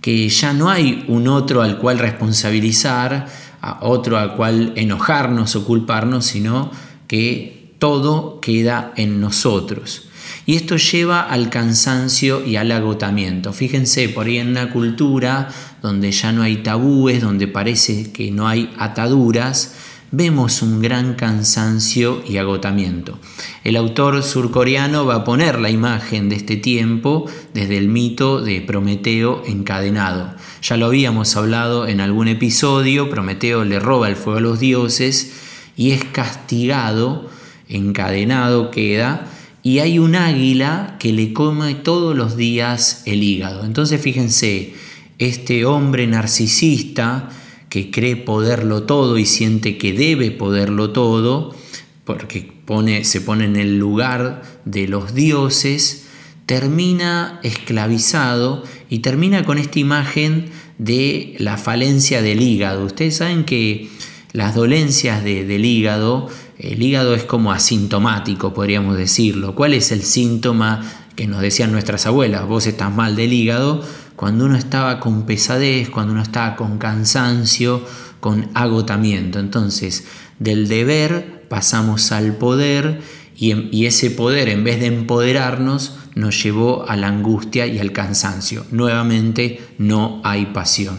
que 0.00 0.26
ya 0.30 0.54
no 0.54 0.70
hay 0.70 1.04
un 1.08 1.28
otro 1.28 1.60
al 1.60 1.76
cual 1.76 1.98
responsabilizar, 1.98 3.28
a 3.60 3.84
otro 3.84 4.16
al 4.16 4.34
cual 4.34 4.72
enojarnos 4.76 5.56
o 5.56 5.66
culparnos, 5.66 6.24
sino 6.24 6.70
que 7.06 7.74
todo 7.78 8.40
queda 8.40 8.94
en 8.96 9.20
nosotros. 9.20 10.08
Y 10.46 10.54
esto 10.54 10.78
lleva 10.78 11.20
al 11.20 11.50
cansancio 11.50 12.42
y 12.42 12.56
al 12.56 12.72
agotamiento. 12.72 13.52
Fíjense, 13.52 14.08
por 14.08 14.24
ahí 14.24 14.38
en 14.38 14.48
una 14.48 14.70
cultura 14.70 15.50
donde 15.82 16.12
ya 16.12 16.32
no 16.32 16.40
hay 16.40 16.62
tabúes, 16.62 17.20
donde 17.20 17.46
parece 17.46 18.10
que 18.10 18.30
no 18.30 18.48
hay 18.48 18.72
ataduras, 18.78 19.74
vemos 20.12 20.60
un 20.60 20.82
gran 20.82 21.14
cansancio 21.14 22.22
y 22.28 22.36
agotamiento. 22.36 23.18
El 23.64 23.76
autor 23.76 24.22
surcoreano 24.22 25.06
va 25.06 25.16
a 25.16 25.24
poner 25.24 25.58
la 25.58 25.70
imagen 25.70 26.28
de 26.28 26.36
este 26.36 26.56
tiempo 26.56 27.26
desde 27.54 27.78
el 27.78 27.88
mito 27.88 28.42
de 28.42 28.60
Prometeo 28.60 29.42
encadenado. 29.46 30.34
Ya 30.62 30.76
lo 30.76 30.86
habíamos 30.86 31.34
hablado 31.34 31.88
en 31.88 32.02
algún 32.02 32.28
episodio, 32.28 33.08
Prometeo 33.08 33.64
le 33.64 33.80
roba 33.80 34.08
el 34.08 34.16
fuego 34.16 34.38
a 34.38 34.42
los 34.42 34.60
dioses 34.60 35.32
y 35.78 35.92
es 35.92 36.04
castigado, 36.04 37.30
encadenado 37.70 38.70
queda, 38.70 39.28
y 39.62 39.78
hay 39.78 39.98
un 39.98 40.14
águila 40.14 40.96
que 40.98 41.14
le 41.14 41.32
come 41.32 41.74
todos 41.74 42.14
los 42.14 42.36
días 42.36 43.02
el 43.06 43.22
hígado. 43.22 43.64
Entonces 43.64 43.98
fíjense, 43.98 44.74
este 45.18 45.64
hombre 45.64 46.06
narcisista 46.06 47.30
que 47.72 47.90
cree 47.90 48.16
poderlo 48.16 48.82
todo 48.82 49.16
y 49.16 49.24
siente 49.24 49.78
que 49.78 49.94
debe 49.94 50.30
poderlo 50.30 50.90
todo, 50.90 51.56
porque 52.04 52.52
pone, 52.66 53.02
se 53.04 53.22
pone 53.22 53.46
en 53.46 53.56
el 53.56 53.78
lugar 53.78 54.42
de 54.66 54.86
los 54.86 55.14
dioses, 55.14 56.04
termina 56.44 57.40
esclavizado 57.42 58.62
y 58.90 58.98
termina 58.98 59.44
con 59.46 59.56
esta 59.56 59.78
imagen 59.78 60.50
de 60.76 61.34
la 61.38 61.56
falencia 61.56 62.20
del 62.20 62.42
hígado. 62.42 62.84
Ustedes 62.84 63.16
saben 63.16 63.44
que 63.44 63.88
las 64.34 64.54
dolencias 64.54 65.24
del 65.24 65.64
hígado, 65.64 66.28
el 66.58 66.82
hígado 66.82 67.14
es 67.14 67.24
como 67.24 67.52
asintomático, 67.52 68.52
podríamos 68.52 68.98
decirlo. 68.98 69.54
¿Cuál 69.54 69.72
es 69.72 69.92
el 69.92 70.02
síntoma 70.02 70.82
que 71.16 71.26
nos 71.26 71.40
decían 71.40 71.72
nuestras 71.72 72.04
abuelas? 72.04 72.46
Vos 72.46 72.66
estás 72.66 72.94
mal 72.94 73.16
del 73.16 73.32
hígado 73.32 73.82
cuando 74.16 74.46
uno 74.46 74.56
estaba 74.56 75.00
con 75.00 75.26
pesadez, 75.26 75.90
cuando 75.90 76.12
uno 76.12 76.22
estaba 76.22 76.56
con 76.56 76.78
cansancio, 76.78 77.84
con 78.20 78.50
agotamiento. 78.54 79.38
Entonces, 79.40 80.04
del 80.38 80.68
deber 80.68 81.46
pasamos 81.48 82.12
al 82.12 82.36
poder 82.36 83.00
y, 83.36 83.86
ese 83.86 84.10
poder, 84.10 84.48
en 84.48 84.62
vez 84.62 84.78
de 84.78 84.86
empoderarnos, 84.86 85.96
nos 86.14 86.40
llevó 86.40 86.88
a 86.88 86.96
la 86.96 87.08
angustia 87.08 87.66
y 87.66 87.78
al 87.80 87.90
cansancio. 87.90 88.64
Nuevamente, 88.70 89.60
no 89.78 90.20
hay 90.22 90.46
pasión. 90.46 90.98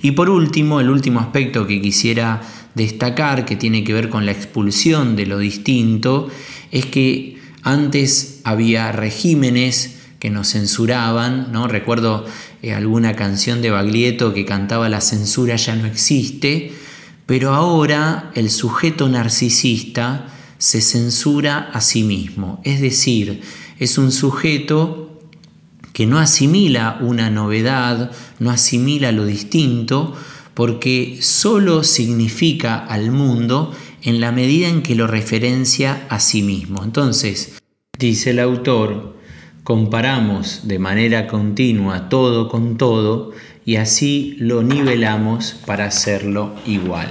Y 0.00 0.12
por 0.12 0.30
último, 0.30 0.80
el 0.80 0.88
último 0.88 1.18
aspecto 1.18 1.66
que 1.66 1.80
quisiera 1.80 2.42
destacar, 2.76 3.44
que 3.44 3.56
tiene 3.56 3.82
que 3.82 3.92
ver 3.92 4.08
con 4.08 4.24
la 4.24 4.32
expulsión 4.32 5.16
de 5.16 5.26
lo 5.26 5.38
distinto, 5.38 6.28
es 6.70 6.86
que 6.86 7.40
antes 7.62 8.40
había 8.44 8.92
regímenes 8.92 9.96
que 10.20 10.30
nos 10.30 10.50
censuraban, 10.50 11.50
¿no? 11.50 11.66
Recuerdo 11.66 12.24
eh, 12.62 12.72
alguna 12.72 13.16
canción 13.16 13.62
de 13.62 13.70
Baglietto 13.70 14.34
que 14.34 14.44
cantaba 14.44 14.88
la 14.88 15.00
censura 15.00 15.56
ya 15.56 15.76
no 15.76 15.86
existe, 15.86 16.72
pero 17.26 17.54
ahora 17.54 18.30
el 18.34 18.50
sujeto 18.50 19.08
narcisista 19.08 20.26
se 20.58 20.80
censura 20.80 21.70
a 21.72 21.80
sí 21.80 22.02
mismo, 22.02 22.60
es 22.64 22.80
decir, 22.80 23.40
es 23.78 23.96
un 23.96 24.12
sujeto 24.12 25.22
que 25.92 26.06
no 26.06 26.18
asimila 26.18 26.98
una 27.00 27.30
novedad, 27.30 28.10
no 28.38 28.50
asimila 28.50 29.12
lo 29.12 29.24
distinto, 29.24 30.14
porque 30.54 31.18
solo 31.22 31.84
significa 31.84 32.76
al 32.76 33.10
mundo 33.10 33.72
en 34.02 34.20
la 34.20 34.32
medida 34.32 34.68
en 34.68 34.82
que 34.82 34.94
lo 34.94 35.06
referencia 35.06 36.06
a 36.08 36.20
sí 36.20 36.42
mismo. 36.42 36.84
Entonces, 36.84 37.54
dice 37.98 38.30
el 38.30 38.40
autor, 38.40 39.16
comparamos 39.64 40.66
de 40.68 40.78
manera 40.78 41.26
continua 41.26 42.08
todo 42.08 42.48
con 42.48 42.76
todo 42.76 43.32
y 43.64 43.76
así 43.76 44.36
lo 44.38 44.62
nivelamos 44.62 45.56
para 45.66 45.84
hacerlo 45.84 46.54
igual. 46.66 47.08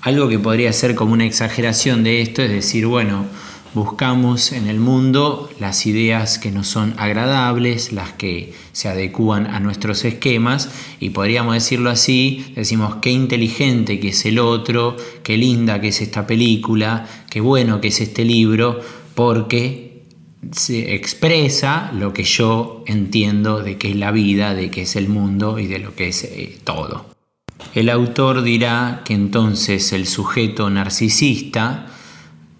Algo 0.00 0.28
que 0.28 0.38
podría 0.38 0.72
ser 0.72 0.94
como 0.94 1.12
una 1.12 1.26
exageración 1.26 2.04
de 2.04 2.22
esto 2.22 2.42
es 2.42 2.50
decir, 2.50 2.86
bueno, 2.86 3.26
buscamos 3.74 4.52
en 4.52 4.68
el 4.68 4.78
mundo 4.78 5.50
las 5.60 5.86
ideas 5.86 6.38
que 6.38 6.50
nos 6.50 6.68
son 6.68 6.94
agradables, 6.96 7.92
las 7.92 8.12
que 8.12 8.54
se 8.72 8.88
adecúan 8.88 9.46
a 9.46 9.60
nuestros 9.60 10.04
esquemas 10.04 10.70
y 11.00 11.10
podríamos 11.10 11.54
decirlo 11.54 11.90
así, 11.90 12.52
decimos 12.54 12.96
qué 13.02 13.10
inteligente 13.10 14.00
que 14.00 14.08
es 14.08 14.24
el 14.24 14.38
otro, 14.38 14.96
qué 15.22 15.36
linda 15.36 15.80
que 15.80 15.88
es 15.88 16.00
esta 16.00 16.26
película, 16.26 17.06
qué 17.28 17.40
bueno 17.40 17.80
que 17.80 17.88
es 17.88 18.00
este 18.00 18.24
libro, 18.24 18.80
porque 19.14 19.87
se 20.52 20.94
expresa 20.94 21.90
lo 21.92 22.12
que 22.12 22.24
yo 22.24 22.84
entiendo 22.86 23.62
de 23.62 23.76
qué 23.76 23.90
es 23.90 23.96
la 23.96 24.12
vida, 24.12 24.54
de 24.54 24.70
qué 24.70 24.82
es 24.82 24.96
el 24.96 25.08
mundo 25.08 25.58
y 25.58 25.66
de 25.66 25.78
lo 25.78 25.94
que 25.94 26.08
es 26.08 26.24
eh, 26.24 26.58
todo. 26.64 27.06
El 27.74 27.90
autor 27.90 28.42
dirá 28.42 29.02
que 29.04 29.14
entonces 29.14 29.92
el 29.92 30.06
sujeto 30.06 30.70
narcisista, 30.70 31.86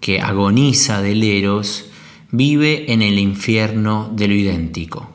que 0.01 0.19
agoniza 0.19 1.01
del 1.01 1.23
eros, 1.23 1.85
vive 2.31 2.91
en 2.91 3.01
el 3.01 3.17
infierno 3.17 4.11
de 4.13 4.27
lo 4.27 4.33
idéntico. 4.33 5.09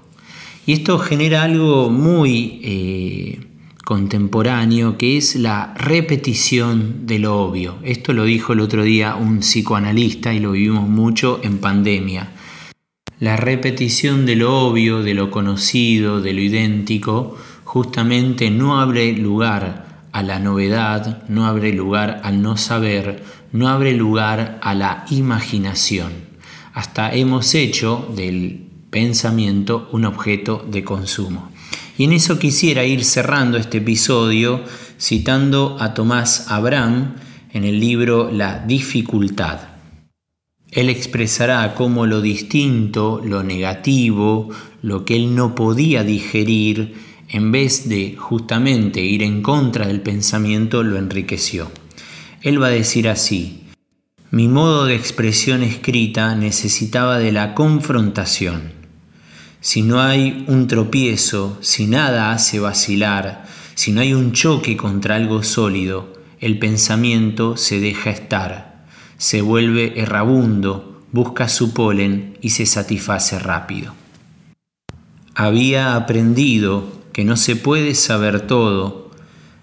Y 0.67 0.73
esto 0.73 0.99
genera 0.99 1.43
algo 1.43 1.91
muy 1.91 2.61
eh, 2.65 3.41
contemporáneo, 3.85 4.97
que 4.97 5.19
es 5.19 5.37
la 5.37 5.75
repetición 5.75 7.07
de 7.07 7.19
lo 7.19 7.39
obvio. 7.39 7.77
Esto 7.85 8.15
lo 8.15 8.25
dijo 8.25 8.55
el 8.55 8.61
otro 8.61 8.83
día 8.83 9.15
un 9.15 9.41
psicoanalista 9.41 10.33
y 10.33 10.41
lo 10.41 10.53
vivimos 10.53 10.89
mucho 10.89 11.41
en 11.43 11.59
pandemia 11.59 12.33
la 13.21 13.37
repetición 13.37 14.27
de 14.27 14.37
lo 14.37 14.59
obvio, 14.59 15.03
de 15.03 15.15
lo 15.15 15.31
conocido, 15.31 16.21
de 16.21 16.33
lo 16.33 16.41
idéntico, 16.41 17.37
justamente 17.65 18.51
no 18.51 18.81
abre 18.81 19.13
lugar 19.13 20.07
a 20.13 20.23
la 20.23 20.39
novedad, 20.39 21.25
no 21.29 21.47
abre 21.47 21.73
lugar 21.73 22.21
al 22.23 22.43
no 22.43 22.57
saber, 22.57 23.23
no 23.53 23.69
abre 23.69 23.93
lugar 23.93 24.59
a 24.63 24.75
la 24.75 25.05
imaginación. 25.11 26.13
Hasta 26.73 27.13
hemos 27.15 27.55
hecho 27.55 28.13
del 28.15 28.69
pensamiento 28.91 29.89
un 29.93 30.05
objeto 30.05 30.65
de 30.71 30.85
consumo. 30.85 31.51
Y 31.97 32.05
en 32.05 32.13
eso 32.13 32.39
quisiera 32.39 32.85
ir 32.85 33.05
cerrando 33.05 33.59
este 33.59 33.79
episodio 33.79 34.63
citando 34.99 35.77
a 35.81 35.95
Tomás 35.95 36.47
Abraham 36.51 37.15
en 37.53 37.65
el 37.65 37.79
libro 37.79 38.31
La 38.31 38.59
dificultad. 38.59 39.74
Él 40.75 40.91
expresará 40.91 41.73
cómo 41.77 42.05
lo 42.05 42.21
distinto, 42.21 43.23
lo 43.25 43.45
negativo, 43.45 44.51
lo 44.83 45.05
que 45.05 45.15
él 45.15 45.37
no 45.37 45.55
podía 45.55 46.03
digerir, 46.03 46.95
en 47.29 47.53
vez 47.53 47.89
de 47.89 48.17
justamente 48.19 49.01
ir 49.01 49.23
en 49.23 49.41
contra 49.41 49.87
del 49.87 50.01
pensamiento, 50.01 50.83
lo 50.83 50.99
enriqueció. 50.99 51.71
Él 52.43 52.61
va 52.61 52.67
a 52.67 52.71
decir 52.71 53.09
así, 53.09 53.63
mi 54.33 54.49
modo 54.49 54.87
de 54.87 54.97
expresión 54.97 55.63
escrita 55.63 56.35
necesitaba 56.35 57.21
de 57.21 57.31
la 57.31 57.55
confrontación. 57.55 58.73
Si 59.61 59.83
no 59.83 60.01
hay 60.03 60.45
un 60.49 60.67
tropiezo, 60.67 61.57
si 61.61 61.87
nada 61.87 62.33
hace 62.33 62.59
vacilar, 62.59 63.47
si 63.77 63.93
no 63.93 64.01
hay 64.01 64.13
un 64.13 64.33
choque 64.33 64.77
contra 64.77 65.15
algo 65.15 65.45
sólido, 65.45 66.13
el 66.41 66.59
pensamiento 66.59 67.57
se 67.57 67.79
deja 67.79 68.11
estar 68.11 68.74
se 69.17 69.43
vuelve 69.43 70.01
errabundo, 70.01 71.03
busca 71.13 71.49
su 71.49 71.73
polen 71.73 72.39
y 72.41 72.51
se 72.51 72.67
satisface 72.67 73.39
rápido. 73.39 73.95
Había 75.35 75.97
aprendido 75.97 76.85
que 77.13 77.25
no 77.25 77.37
se 77.37 77.57
puede 77.57 77.95
saber 77.95 78.41
todo, 78.43 79.11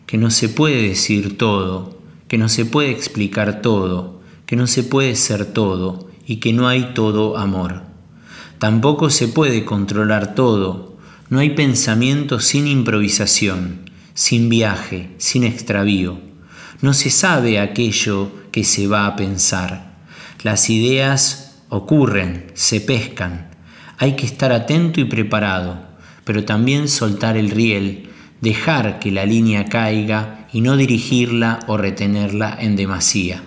que 0.06 0.18
no 0.18 0.32
se 0.32 0.50
puede 0.50 0.82
decir 0.82 1.38
todo, 1.38 1.98
que 2.28 2.38
no 2.38 2.50
se 2.50 2.66
puede 2.66 2.92
explicar 2.92 3.62
todo, 3.62 4.22
que 4.46 4.56
no 4.56 4.68
se 4.68 4.84
puede 4.84 5.16
ser 5.16 5.46
todo 5.46 6.10
y 6.26 6.38
que 6.38 6.54
no 6.54 6.68
hay 6.68 6.94
todo 6.94 7.38
amor. 7.38 7.84
Tampoco 8.58 9.10
se 9.10 9.28
puede 9.28 9.66
controlar 9.66 10.36
todo, 10.36 10.98
no 11.30 11.40
hay 11.40 11.52
pensamiento 11.52 12.40
sin 12.40 12.68
improvisación, 12.68 13.90
sin 14.14 14.50
viaje, 14.50 15.12
sin 15.18 15.44
extravío. 15.44 16.20
No 16.82 16.94
se 16.94 17.10
sabe 17.10 17.60
aquello 17.60 18.32
que 18.52 18.64
se 18.64 18.88
va 18.88 19.08
a 19.08 19.16
pensar. 19.16 19.94
Las 20.44 20.70
ideas 20.70 21.64
ocurren, 21.70 22.52
se 22.54 22.82
pescan. 22.82 23.50
Hay 23.98 24.16
que 24.16 24.26
estar 24.26 24.52
atento 24.52 25.00
y 25.00 25.06
preparado, 25.06 25.80
pero 26.26 26.44
también 26.44 26.88
soltar 26.88 27.38
el 27.38 27.50
riel, 27.50 28.10
dejar 28.42 29.00
que 29.00 29.12
la 29.12 29.26
línea 29.26 29.66
caiga 29.66 30.48
y 30.52 30.62
no 30.62 30.76
dirigirla 30.76 31.60
o 31.68 31.78
retenerla 31.78 32.58
en 32.60 32.76
demasía. 32.76 33.44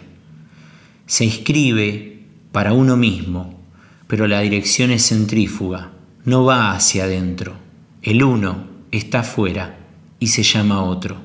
Se 1.06 1.24
escribe 1.24 2.22
para 2.52 2.72
uno 2.72 2.96
mismo, 2.96 3.60
pero 4.06 4.26
la 4.26 4.40
dirección 4.40 4.90
es 4.90 5.08
centrífuga, 5.08 5.90
no 6.24 6.44
va 6.44 6.72
hacia 6.72 7.04
adentro. 7.04 7.56
El 8.02 8.22
uno 8.22 8.68
está 8.90 9.22
fuera 9.22 9.78
y 10.18 10.28
se 10.28 10.42
llama 10.42 10.82
otro. 10.82 11.16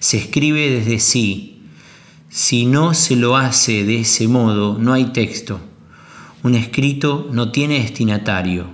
Se 0.00 0.18
escribe 0.18 0.70
desde 0.70 0.98
sí, 0.98 1.55
si 2.28 2.66
no 2.66 2.92
se 2.94 3.16
lo 3.16 3.36
hace 3.36 3.84
de 3.84 4.00
ese 4.00 4.28
modo, 4.28 4.78
no 4.78 4.92
hay 4.92 5.06
texto. 5.06 5.60
Un 6.42 6.54
escrito 6.54 7.28
no 7.32 7.50
tiene 7.50 7.80
destinatario. 7.80 8.66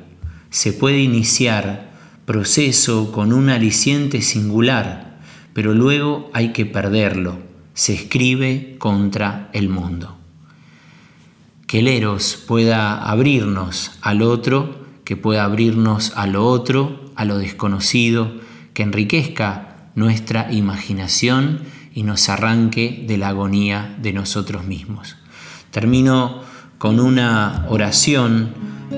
Se 0.51 0.73
puede 0.73 1.01
iniciar 1.01 1.93
proceso 2.25 3.13
con 3.13 3.33
un 3.33 3.51
aliciente 3.51 4.23
singular, 4.23 5.21
pero 5.53 5.75
luego 5.75 6.31
hay 6.33 6.53
que 6.53 6.67
perderlo. 6.67 7.39
Se 7.75 7.95
escribe 7.95 8.77
contra 8.79 9.51
el 9.53 9.69
mundo. 9.69 10.17
Que 11.67 11.79
el 11.79 11.89
Eros 11.89 12.43
pueda 12.47 13.03
abrirnos 13.03 13.93
al 14.03 14.23
otro, 14.23 14.83
que 15.05 15.17
pueda 15.17 15.45
abrirnos 15.45 16.13
a 16.17 16.27
lo 16.27 16.47
otro, 16.47 17.11
a 17.17 17.25
lo 17.25 17.39
desconocido, 17.39 18.33
que 18.75 18.83
enriquezca 18.83 19.91
nuestra 19.95 20.53
imaginación 20.53 21.61
y 21.95 22.03
nos 22.03 22.29
arranque 22.29 23.05
de 23.07 23.19
la 23.19 23.29
agonía 23.29 23.97
de 24.01 24.13
nosotros 24.13 24.65
mismos. 24.65 25.17
Termino 25.71 26.41
con 26.79 27.01
una 27.01 27.67
oración 27.69 28.55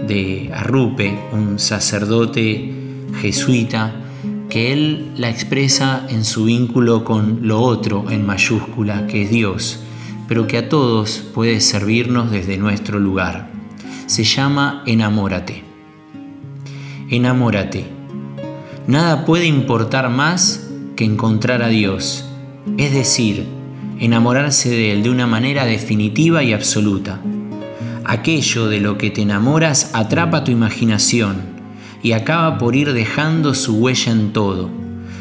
de 0.08 0.50
Arrupe, 0.54 1.18
un 1.32 1.58
sacerdote 1.58 2.72
jesuita, 3.20 3.92
que 4.48 4.72
él 4.72 5.12
la 5.16 5.30
expresa 5.30 6.06
en 6.08 6.24
su 6.24 6.44
vínculo 6.44 7.04
con 7.04 7.46
lo 7.46 7.60
otro 7.60 8.10
en 8.10 8.24
mayúscula, 8.26 9.06
que 9.06 9.22
es 9.22 9.30
Dios, 9.30 9.80
pero 10.28 10.46
que 10.46 10.58
a 10.58 10.68
todos 10.68 11.24
puede 11.34 11.60
servirnos 11.60 12.30
desde 12.30 12.56
nuestro 12.56 12.98
lugar. 12.98 13.50
Se 14.06 14.24
llama 14.24 14.82
enamórate. 14.86 15.64
Enamórate. 17.10 17.86
Nada 18.86 19.24
puede 19.24 19.46
importar 19.46 20.10
más 20.10 20.68
que 20.96 21.04
encontrar 21.04 21.62
a 21.62 21.68
Dios, 21.68 22.23
es 22.78 22.92
decir, 22.92 23.46
enamorarse 24.00 24.70
de 24.70 24.92
Él 24.92 25.02
de 25.02 25.10
una 25.10 25.26
manera 25.26 25.64
definitiva 25.64 26.42
y 26.42 26.52
absoluta. 26.52 27.20
Aquello 28.04 28.68
de 28.68 28.80
lo 28.80 28.98
que 28.98 29.10
te 29.10 29.22
enamoras 29.22 29.90
atrapa 29.94 30.44
tu 30.44 30.50
imaginación 30.50 31.42
y 32.02 32.12
acaba 32.12 32.58
por 32.58 32.76
ir 32.76 32.92
dejando 32.92 33.54
su 33.54 33.76
huella 33.76 34.12
en 34.12 34.32
todo. 34.32 34.70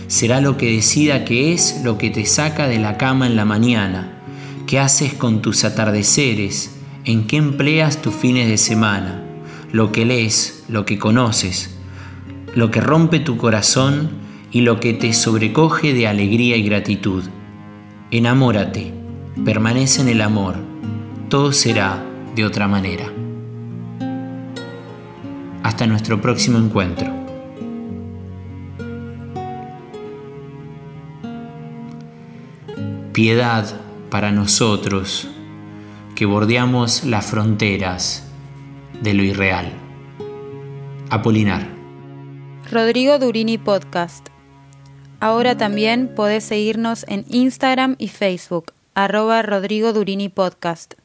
Será 0.08 0.41
lo 0.41 0.58
que 0.58 0.71
decida 0.71 1.25
que 1.25 1.53
es 1.53 1.82
lo 1.84 1.97
que 1.97 2.10
te 2.10 2.25
saca 2.25 2.67
de 2.67 2.79
la 2.79 2.97
cama 2.97 3.25
en 3.25 3.36
la 3.36 3.45
mañana, 3.45 4.21
qué 4.67 4.79
haces 4.79 5.13
con 5.13 5.41
tus 5.41 5.63
atardeceres, 5.63 6.75
en 7.06 7.25
qué 7.25 7.38
empleas 7.38 8.01
tus 8.01 8.13
fines 8.13 8.47
de 8.47 8.58
semana, 8.58 9.23
lo 9.71 9.91
que 9.91 10.06
lees, 10.06 10.65
lo 10.67 10.86
que 10.86 10.99
conoces, 10.99 11.75
lo 12.56 12.69
que 12.69 12.82
rompe 12.82 13.19
tu 13.19 13.38
corazón 13.38 14.23
y 14.54 14.62
lo 14.62 14.80
que 14.80 14.94
te 14.94 15.13
sobrecoge 15.13 15.94
de 15.94 16.08
alegría 16.08 16.56
y 16.56 16.63
gratitud. 16.63 17.24
Enamórate, 18.12 18.94
permanece 19.44 20.02
en 20.04 20.10
el 20.10 20.22
amor, 20.22 20.58
todo 21.28 21.52
será 21.52 22.06
de 22.36 22.46
otra 22.46 22.68
manera. 22.68 23.12
Hasta 25.63 25.88
nuestro 25.88 26.22
próximo 26.22 26.60
encuentro. 26.60 27.12
Piedad 33.12 33.82
para 34.12 34.32
nosotros 34.32 35.28
que 36.13 36.26
bordeamos 36.28 37.06
las 37.06 37.26
fronteras 37.26 38.32
de 39.02 39.16
lo 39.16 39.24
irreal. 39.24 39.74
Apolinar. 41.10 41.68
Rodrigo 42.72 43.18
Durini 43.18 43.58
Podcast. 43.58 44.33
Ahora 45.24 45.56
también 45.56 46.10
podés 46.10 46.44
seguirnos 46.44 47.06
en 47.08 47.24
Instagram 47.30 47.96
y 47.98 48.10
Facebook, 48.10 48.74
arroba 48.94 49.42
Rodrigo 49.42 49.94
Durini 49.94 50.28
Podcast. 50.28 50.96